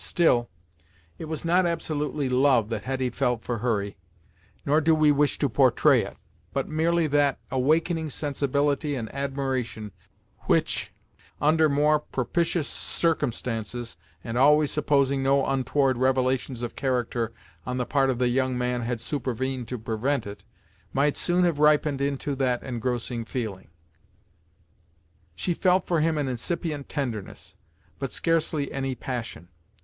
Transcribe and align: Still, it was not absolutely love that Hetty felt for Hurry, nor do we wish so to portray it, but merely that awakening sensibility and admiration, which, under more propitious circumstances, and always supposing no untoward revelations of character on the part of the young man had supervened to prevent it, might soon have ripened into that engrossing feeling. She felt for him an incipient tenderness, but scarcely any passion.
Still, 0.03 0.49
it 1.19 1.25
was 1.25 1.45
not 1.45 1.67
absolutely 1.67 2.27
love 2.27 2.69
that 2.69 2.85
Hetty 2.85 3.11
felt 3.11 3.43
for 3.43 3.59
Hurry, 3.59 3.97
nor 4.65 4.81
do 4.81 4.95
we 4.95 5.11
wish 5.11 5.35
so 5.35 5.41
to 5.41 5.49
portray 5.49 6.01
it, 6.01 6.17
but 6.53 6.67
merely 6.67 7.05
that 7.05 7.37
awakening 7.51 8.09
sensibility 8.09 8.95
and 8.95 9.13
admiration, 9.13 9.91
which, 10.47 10.91
under 11.39 11.69
more 11.69 11.99
propitious 11.99 12.67
circumstances, 12.67 13.95
and 14.23 14.39
always 14.39 14.71
supposing 14.71 15.21
no 15.21 15.45
untoward 15.45 15.99
revelations 15.99 16.63
of 16.63 16.75
character 16.75 17.31
on 17.63 17.77
the 17.77 17.85
part 17.85 18.09
of 18.09 18.17
the 18.17 18.29
young 18.29 18.57
man 18.57 18.81
had 18.81 18.99
supervened 18.99 19.67
to 19.67 19.77
prevent 19.77 20.25
it, 20.25 20.43
might 20.93 21.15
soon 21.15 21.43
have 21.43 21.59
ripened 21.59 22.01
into 22.01 22.35
that 22.35 22.63
engrossing 22.63 23.23
feeling. 23.23 23.67
She 25.35 25.53
felt 25.53 25.85
for 25.85 25.99
him 26.01 26.17
an 26.17 26.27
incipient 26.27 26.89
tenderness, 26.89 27.55
but 27.99 28.11
scarcely 28.11 28.71
any 28.71 28.95
passion. 28.95 29.49